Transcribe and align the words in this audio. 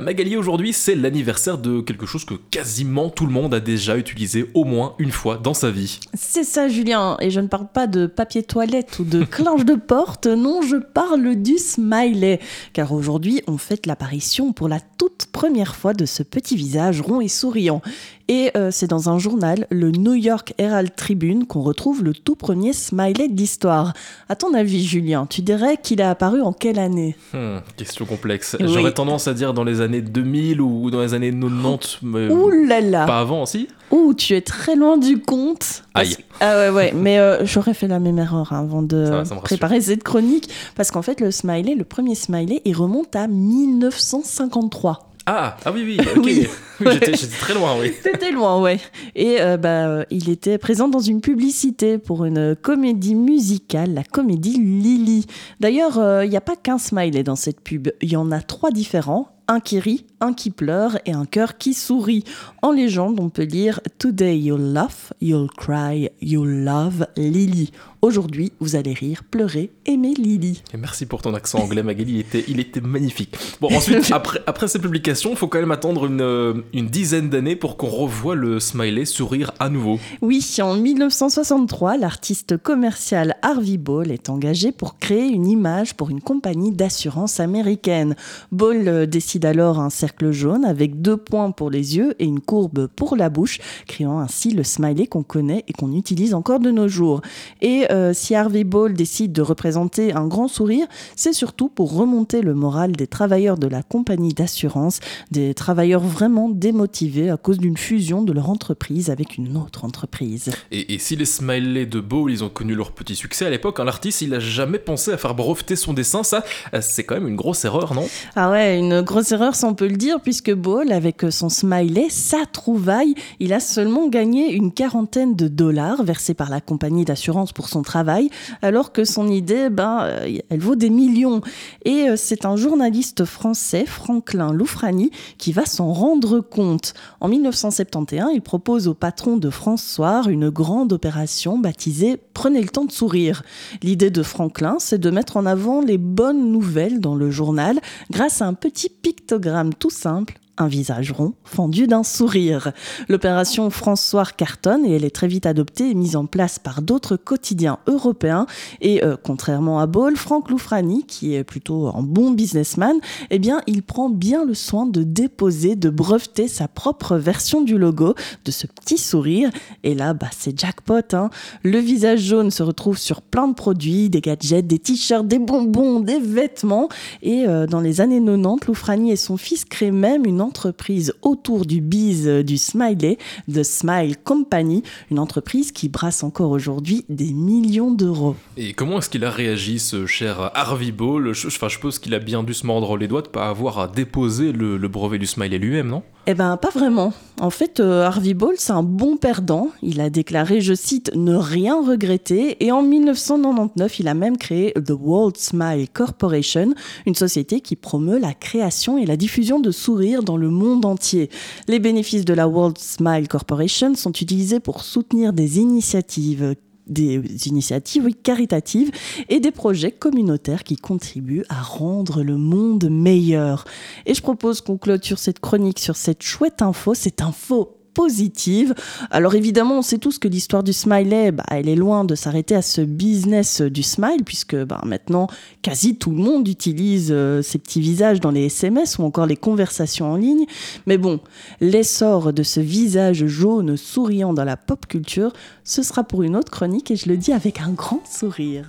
Magali, 0.00 0.36
aujourd'hui, 0.36 0.72
c'est 0.72 0.96
l'anniversaire 0.96 1.56
de 1.56 1.80
quelque 1.80 2.04
chose 2.04 2.24
que 2.24 2.34
quasiment 2.34 3.10
tout 3.10 3.26
le 3.26 3.32
monde 3.32 3.54
a 3.54 3.60
déjà 3.60 3.96
utilisé 3.96 4.50
au 4.52 4.64
moins 4.64 4.96
une 4.98 5.12
fois 5.12 5.36
dans 5.36 5.54
sa 5.54 5.70
vie. 5.70 6.00
C'est 6.14 6.42
ça, 6.42 6.66
Julien. 6.66 7.16
Et 7.20 7.30
je 7.30 7.38
ne 7.38 7.46
parle 7.46 7.68
pas 7.72 7.86
de 7.86 8.06
papier 8.06 8.42
toilette 8.42 8.98
ou 8.98 9.04
de 9.04 9.22
clinche 9.30 9.64
de 9.64 9.76
porte. 9.76 10.26
Non, 10.26 10.62
je 10.62 10.78
parle 10.78 11.36
du 11.36 11.58
smiley. 11.58 12.40
Car 12.72 12.92
aujourd'hui, 12.92 13.42
on 13.46 13.56
fête 13.56 13.86
l'apparition 13.86 14.52
pour 14.52 14.66
la 14.66 14.80
toute 14.80 15.26
première 15.30 15.76
fois 15.76 15.94
de 15.94 16.06
ce 16.06 16.24
petit 16.24 16.56
visage 16.56 17.00
rond 17.00 17.20
et 17.20 17.28
souriant. 17.28 17.80
Et 18.28 18.50
euh, 18.56 18.70
c'est 18.70 18.86
dans 18.86 19.10
un 19.10 19.18
journal, 19.18 19.66
le 19.70 19.90
New 19.90 20.14
York 20.14 20.54
Herald 20.56 20.94
Tribune, 20.96 21.46
qu'on 21.46 21.60
retrouve 21.60 22.02
le 22.02 22.14
tout 22.14 22.36
premier 22.36 22.72
smiley 22.72 23.28
de 23.28 23.36
l'histoire. 23.36 23.92
À 24.30 24.36
ton 24.36 24.54
avis, 24.54 24.82
Julien, 24.84 25.26
tu 25.28 25.42
dirais 25.42 25.76
qu'il 25.82 26.00
a 26.00 26.08
apparu 26.10 26.40
en 26.40 26.52
quelle 26.52 26.78
année? 26.78 27.16
Hmm, 27.34 27.58
Question 27.76 28.06
complexe. 28.06 28.56
J'aurais 28.60 28.94
tendance 28.94 29.28
à 29.28 29.34
dire 29.34 29.52
dans 29.52 29.64
les 29.64 29.82
années 29.82 30.00
2000 30.00 30.62
ou 30.62 30.90
dans 30.90 31.02
les 31.02 31.12
années 31.12 31.30
90. 31.32 31.98
Mais 32.02 32.28
Ouh 32.30 32.48
là 32.48 32.80
là 32.80 33.04
Pas 33.04 33.20
avant, 33.20 33.44
si? 33.44 33.68
Ouh, 33.90 34.14
tu 34.14 34.34
es 34.34 34.40
très 34.40 34.74
loin 34.74 34.96
du 34.96 35.20
compte. 35.20 35.82
Aïe. 35.92 36.16
Ah 36.40 36.56
ouais, 36.56 36.70
ouais, 36.70 36.92
mais 36.96 37.18
euh, 37.18 37.44
j'aurais 37.44 37.74
fait 37.74 37.88
la 37.88 38.00
même 38.00 38.18
erreur 38.18 38.52
hein, 38.54 38.60
avant 38.60 38.82
de 38.82 39.22
préparer 39.42 39.82
cette 39.82 40.02
chronique. 40.02 40.48
Parce 40.76 40.90
qu'en 40.90 41.02
fait, 41.02 41.20
le 41.20 41.30
smiley, 41.30 41.74
le 41.74 41.84
premier 41.84 42.14
smiley, 42.14 42.62
il 42.64 42.74
remonte 42.74 43.14
à 43.14 43.26
1953. 43.26 45.10
Ah, 45.26 45.56
ah 45.64 45.72
oui, 45.72 45.98
oui, 45.98 46.06
ok. 46.16 46.50
J'étais 46.80 47.12
très 47.38 47.54
loin, 47.54 47.78
oui. 47.78 47.92
C'était 48.02 48.32
loin, 48.32 48.60
ouais. 48.60 48.80
Et 49.14 49.40
euh, 49.40 49.56
bah, 49.56 50.04
il 50.10 50.28
était 50.28 50.58
présent 50.58 50.88
dans 50.88 50.98
une 50.98 51.20
publicité 51.20 51.98
pour 51.98 52.24
une 52.24 52.56
comédie 52.56 53.14
musicale, 53.14 53.94
la 53.94 54.02
comédie 54.02 54.58
Lily. 54.58 55.26
D'ailleurs, 55.60 55.98
euh, 55.98 56.24
il 56.24 56.30
n'y 56.30 56.36
a 56.36 56.40
pas 56.40 56.56
qu'un 56.56 56.78
smiley 56.78 57.22
dans 57.22 57.36
cette 57.36 57.60
pub. 57.60 57.88
Il 58.02 58.10
y 58.10 58.16
en 58.16 58.32
a 58.32 58.40
trois 58.40 58.70
différents 58.70 59.28
un 59.46 59.60
qui 59.60 59.78
rit, 59.78 60.06
un 60.24 60.32
qui 60.32 60.50
pleure 60.50 60.98
et 61.04 61.12
un 61.12 61.26
cœur 61.26 61.58
qui 61.58 61.74
sourit. 61.74 62.24
En 62.62 62.72
légende, 62.72 63.20
on 63.20 63.28
peut 63.28 63.42
lire 63.42 63.80
Today 63.98 64.38
you'll 64.38 64.72
laugh, 64.72 65.12
you'll 65.20 65.50
cry, 65.50 66.08
you'll 66.22 66.64
love 66.64 67.06
Lily. 67.16 67.70
Aujourd'hui, 68.04 68.52
vous 68.60 68.76
allez 68.76 68.92
rire, 68.92 69.22
pleurer, 69.30 69.70
aimer 69.86 70.12
Lily. 70.12 70.62
Et 70.74 70.76
merci 70.76 71.06
pour 71.06 71.22
ton 71.22 71.32
accent 71.32 71.58
anglais, 71.60 71.82
Magali, 71.82 72.12
il 72.12 72.20
était, 72.20 72.44
il 72.48 72.60
était 72.60 72.82
magnifique. 72.82 73.34
Bon, 73.62 73.74
ensuite, 73.74 74.10
après, 74.12 74.40
après 74.46 74.68
ces 74.68 74.78
publications, 74.78 75.30
il 75.30 75.36
faut 75.36 75.48
quand 75.48 75.58
même 75.58 75.70
attendre 75.70 76.04
une, 76.04 76.20
euh, 76.20 76.52
une 76.74 76.88
dizaine 76.88 77.30
d'années 77.30 77.56
pour 77.56 77.78
qu'on 77.78 77.88
revoie 77.88 78.34
le 78.34 78.60
smiley 78.60 79.06
sourire 79.06 79.52
à 79.58 79.70
nouveau. 79.70 79.98
Oui, 80.20 80.44
en 80.60 80.74
1963, 80.74 81.96
l'artiste 81.96 82.58
commercial 82.58 83.36
Harvey 83.40 83.78
Ball 83.78 84.10
est 84.10 84.28
engagé 84.28 84.70
pour 84.70 84.98
créer 84.98 85.26
une 85.26 85.46
image 85.46 85.94
pour 85.94 86.10
une 86.10 86.20
compagnie 86.20 86.72
d'assurance 86.72 87.40
américaine. 87.40 88.16
Ball 88.52 88.86
euh, 88.86 89.06
décide 89.06 89.46
alors 89.46 89.80
un 89.80 89.88
cercle 89.88 90.13
jaune 90.32 90.64
avec 90.64 91.00
deux 91.00 91.16
points 91.16 91.50
pour 91.50 91.70
les 91.70 91.96
yeux 91.96 92.14
et 92.18 92.24
une 92.24 92.40
courbe 92.40 92.88
pour 92.88 93.16
la 93.16 93.28
bouche, 93.28 93.58
créant 93.86 94.18
ainsi 94.18 94.50
le 94.50 94.62
smiley 94.64 95.06
qu'on 95.06 95.22
connaît 95.22 95.64
et 95.68 95.72
qu'on 95.72 95.92
utilise 95.92 96.34
encore 96.34 96.60
de 96.60 96.70
nos 96.70 96.88
jours. 96.88 97.20
Et 97.60 97.90
euh, 97.90 98.12
si 98.12 98.34
Harvey 98.34 98.64
Ball 98.64 98.94
décide 98.94 99.32
de 99.32 99.42
représenter 99.42 100.12
un 100.12 100.26
grand 100.26 100.48
sourire, 100.48 100.86
c'est 101.16 101.32
surtout 101.32 101.68
pour 101.68 101.94
remonter 101.94 102.40
le 102.40 102.54
moral 102.54 102.92
des 102.92 103.06
travailleurs 103.06 103.58
de 103.58 103.66
la 103.66 103.82
compagnie 103.82 104.34
d'assurance, 104.34 105.00
des 105.30 105.54
travailleurs 105.54 106.02
vraiment 106.02 106.48
démotivés 106.48 107.30
à 107.30 107.36
cause 107.36 107.58
d'une 107.58 107.76
fusion 107.76 108.22
de 108.22 108.32
leur 108.32 108.50
entreprise 108.50 109.10
avec 109.10 109.36
une 109.36 109.56
autre 109.56 109.84
entreprise. 109.84 110.50
Et, 110.70 110.98
si 110.98 111.16
les 111.16 111.24
smileys 111.24 111.86
de 111.86 112.00
Ball, 112.00 112.30
ils 112.30 112.44
ont 112.44 112.48
connu 112.48 112.74
leur 112.74 112.92
petit 112.92 113.16
succès 113.16 113.46
à 113.46 113.50
l'époque, 113.50 113.80
hein, 113.80 113.84
l'artiste, 113.84 114.22
il 114.22 114.34
a 114.34 114.40
jamais 114.40 114.78
pensé 114.78 115.12
à 115.12 115.16
faire 115.16 115.34
breveter 115.34 115.76
son 115.76 115.92
dessin, 115.92 116.22
ça, 116.22 116.44
euh, 116.72 116.80
c'est 116.80 117.04
quand 117.04 117.14
même 117.14 117.28
une 117.28 117.36
grosse 117.36 117.64
erreur, 117.64 117.94
non? 117.94 118.08
Ah 118.36 118.50
ouais, 118.50 118.78
une 118.78 119.02
grosse 119.02 119.32
erreur, 119.32 119.54
ça 119.54 119.66
on 119.66 119.74
peut 119.74 119.86
dire, 119.96 120.20
puisque 120.20 120.52
Ball, 120.52 120.92
avec 120.92 121.24
son 121.30 121.48
smiley, 121.48 122.08
sa 122.10 122.46
trouvaille, 122.46 123.14
il 123.40 123.52
a 123.52 123.60
seulement 123.60 124.08
gagné 124.08 124.52
une 124.52 124.72
quarantaine 124.72 125.34
de 125.34 125.48
dollars 125.48 126.02
versés 126.02 126.34
par 126.34 126.50
la 126.50 126.60
compagnie 126.60 127.04
d'assurance 127.04 127.52
pour 127.52 127.68
son 127.68 127.82
travail, 127.82 128.30
alors 128.62 128.92
que 128.92 129.04
son 129.04 129.28
idée, 129.28 129.70
ben, 129.70 130.00
euh, 130.02 130.38
elle 130.50 130.60
vaut 130.60 130.76
des 130.76 130.90
millions. 130.90 131.40
Et 131.84 132.08
euh, 132.08 132.16
c'est 132.16 132.44
un 132.44 132.56
journaliste 132.56 133.24
français, 133.24 133.84
Franklin 133.86 134.52
Loufrani, 134.52 135.10
qui 135.38 135.52
va 135.52 135.66
s'en 135.66 135.92
rendre 135.92 136.40
compte. 136.40 136.94
En 137.20 137.28
1971, 137.28 138.30
il 138.34 138.42
propose 138.42 138.88
au 138.88 138.94
patron 138.94 139.36
de 139.36 139.50
François 139.50 140.22
une 140.28 140.50
grande 140.50 140.92
opération 140.92 141.58
baptisée 141.58 142.20
Prenez 142.34 142.60
le 142.60 142.68
temps 142.68 142.84
de 142.84 142.92
sourire. 142.92 143.42
L'idée 143.82 144.10
de 144.10 144.22
Franklin, 144.22 144.76
c'est 144.80 144.98
de 144.98 145.10
mettre 145.10 145.36
en 145.36 145.46
avant 145.46 145.80
les 145.80 145.98
bonnes 145.98 146.50
nouvelles 146.50 147.00
dans 147.00 147.14
le 147.14 147.30
journal 147.30 147.80
grâce 148.10 148.42
à 148.42 148.46
un 148.46 148.54
petit 148.54 148.88
pictogramme 149.24 149.72
tout 149.72 149.88
simple 149.88 150.34
un 150.56 150.68
visage 150.68 151.12
rond, 151.12 151.34
fendu 151.44 151.86
d'un 151.86 152.02
sourire. 152.02 152.72
L'opération 153.08 153.70
François 153.70 154.24
cartonne 154.24 154.84
et 154.86 154.94
elle 154.94 155.04
est 155.04 155.14
très 155.14 155.26
vite 155.26 155.46
adoptée 155.46 155.90
et 155.90 155.94
mise 155.94 156.16
en 156.16 156.26
place 156.26 156.58
par 156.58 156.82
d'autres 156.82 157.16
quotidiens 157.16 157.78
européens. 157.86 158.46
Et 158.80 159.02
euh, 159.04 159.16
contrairement 159.20 159.80
à 159.80 159.86
Ball, 159.86 160.16
Franck 160.16 160.50
Loufrani, 160.50 161.04
qui 161.04 161.34
est 161.34 161.44
plutôt 161.44 161.88
un 161.88 162.02
bon 162.02 162.30
businessman, 162.30 162.96
eh 163.30 163.38
bien, 163.38 163.62
il 163.66 163.82
prend 163.82 164.08
bien 164.08 164.44
le 164.44 164.54
soin 164.54 164.86
de 164.86 165.02
déposer, 165.02 165.76
de 165.76 165.90
breveter 165.90 166.48
sa 166.48 166.68
propre 166.68 167.16
version 167.16 167.60
du 167.60 167.76
logo, 167.76 168.14
de 168.44 168.50
ce 168.50 168.66
petit 168.66 168.98
sourire. 168.98 169.50
Et 169.82 169.94
là, 169.94 170.14
bah, 170.14 170.28
c'est 170.36 170.58
jackpot. 170.58 171.14
Hein. 171.14 171.30
Le 171.62 171.78
visage 171.78 172.20
jaune 172.20 172.50
se 172.50 172.62
retrouve 172.62 172.98
sur 172.98 173.22
plein 173.22 173.48
de 173.48 173.54
produits, 173.54 174.08
des 174.08 174.20
gadgets, 174.20 174.66
des 174.66 174.78
t-shirts, 174.78 175.26
des 175.26 175.38
bonbons, 175.38 176.00
des 176.00 176.20
vêtements. 176.20 176.88
Et 177.22 177.46
euh, 177.48 177.66
dans 177.66 177.80
les 177.80 178.00
années 178.00 178.20
90, 178.20 178.66
Loufrani 178.66 179.10
et 179.10 179.16
son 179.16 179.36
fils 179.36 179.64
créent 179.64 179.90
même 179.90 180.24
une 180.24 180.40
entreprise 180.44 181.14
autour 181.22 181.66
du 181.66 181.80
biz 181.80 182.26
du 182.26 182.58
smiley, 182.58 183.18
The 183.52 183.62
Smile 183.62 184.16
Company, 184.22 184.82
une 185.10 185.18
entreprise 185.18 185.72
qui 185.72 185.88
brasse 185.88 186.22
encore 186.22 186.50
aujourd'hui 186.50 187.04
des 187.08 187.32
millions 187.32 187.90
d'euros. 187.90 188.36
Et 188.56 188.72
comment 188.72 188.98
est-ce 188.98 189.10
qu'il 189.10 189.24
a 189.24 189.30
réagi, 189.30 189.78
ce 189.78 190.06
cher 190.06 190.50
Harvey 190.54 190.92
Ball? 190.92 191.32
Je, 191.32 191.48
enfin, 191.48 191.68
je 191.68 191.74
suppose 191.74 191.98
qu'il 191.98 192.14
a 192.14 192.18
bien 192.18 192.42
dû 192.42 192.54
se 192.54 192.66
mordre 192.66 192.96
les 192.96 193.08
doigts 193.08 193.22
de 193.22 193.28
pas 193.28 193.48
avoir 193.48 193.78
à 193.78 193.88
déposer 193.88 194.52
le, 194.52 194.78
brevet 194.88 195.18
du 195.18 195.26
smiley 195.26 195.58
lui-même, 195.58 195.88
non? 195.88 196.02
Eh 196.26 196.34
ben, 196.34 196.56
pas 196.56 196.70
vraiment. 196.70 197.12
En 197.40 197.50
fait, 197.50 197.80
euh, 197.80 198.04
Harvey 198.04 198.32
Ball, 198.32 198.54
c'est 198.58 198.72
un 198.72 198.84
bon 198.84 199.16
perdant. 199.16 199.70
Il 199.82 200.00
a 200.00 200.08
déclaré, 200.08 200.60
je 200.60 200.72
cite, 200.72 201.10
ne 201.16 201.34
rien 201.34 201.84
regretter. 201.84 202.64
Et 202.64 202.70
en 202.70 202.82
1999, 202.82 203.98
il 203.98 204.08
a 204.08 204.14
même 204.14 204.36
créé 204.36 204.72
The 204.74 204.92
World 204.92 205.36
Smile 205.36 205.88
Corporation, 205.92 206.74
une 207.06 207.16
société 207.16 207.60
qui 207.60 207.74
promeut 207.74 208.18
la 208.18 208.34
création 208.34 208.98
et 208.98 209.04
la 209.04 209.16
diffusion 209.16 209.58
de 209.58 209.72
sourires 209.72 210.22
dans 210.22 210.36
le 210.36 210.48
monde 210.48 210.84
entier. 210.84 211.28
Les 211.66 211.80
bénéfices 211.80 212.24
de 212.24 212.34
la 212.34 212.46
World 212.46 212.78
Smile 212.78 213.26
Corporation 213.26 213.96
sont 213.96 214.12
utilisés 214.12 214.60
pour 214.60 214.84
soutenir 214.84 215.32
des 215.32 215.58
initiatives 215.58 216.54
des 216.86 217.48
initiatives 217.48 218.08
caritatives 218.22 218.90
et 219.28 219.40
des 219.40 219.50
projets 219.50 219.92
communautaires 219.92 220.64
qui 220.64 220.76
contribuent 220.76 221.44
à 221.48 221.62
rendre 221.62 222.22
le 222.22 222.36
monde 222.36 222.88
meilleur. 222.90 223.64
Et 224.06 224.14
je 224.14 224.22
propose 224.22 224.60
qu'on 224.60 224.76
clôture 224.76 225.18
cette 225.18 225.40
chronique 225.40 225.78
sur 225.78 225.96
cette 225.96 226.22
chouette 226.22 226.62
info, 226.62 226.94
cette 226.94 227.22
info 227.22 227.83
positive. 227.94 228.74
Alors 229.10 229.34
évidemment, 229.34 229.78
on 229.78 229.82
sait 229.82 229.98
tous 229.98 230.18
que 230.18 230.28
l'histoire 230.28 230.62
du 230.62 230.72
smiley, 230.72 231.32
bah, 231.32 231.44
elle 231.50 231.68
est 231.68 231.76
loin 231.76 232.04
de 232.04 232.14
s'arrêter 232.14 232.54
à 232.54 232.62
ce 232.62 232.80
business 232.80 233.60
du 233.60 233.82
smile, 233.82 234.24
puisque 234.24 234.56
bah, 234.56 234.80
maintenant, 234.84 235.28
quasi 235.62 235.96
tout 235.96 236.10
le 236.10 236.16
monde 236.16 236.46
utilise 236.48 237.10
euh, 237.10 237.40
ces 237.42 237.58
petits 237.58 237.80
visages 237.80 238.20
dans 238.20 238.30
les 238.30 238.46
SMS 238.46 238.98
ou 238.98 239.04
encore 239.04 239.26
les 239.26 239.36
conversations 239.36 240.12
en 240.12 240.16
ligne. 240.16 240.46
Mais 240.86 240.98
bon, 240.98 241.20
l'essor 241.60 242.32
de 242.32 242.42
ce 242.42 242.60
visage 242.60 243.26
jaune 243.26 243.76
souriant 243.76 244.34
dans 244.34 244.44
la 244.44 244.56
pop 244.56 244.86
culture, 244.86 245.32
ce 245.62 245.82
sera 245.82 246.04
pour 246.04 246.22
une 246.22 246.36
autre 246.36 246.50
chronique 246.50 246.90
et 246.90 246.96
je 246.96 247.08
le 247.08 247.16
dis 247.16 247.32
avec 247.32 247.60
un 247.60 247.70
grand 247.70 248.02
sourire. 248.06 248.66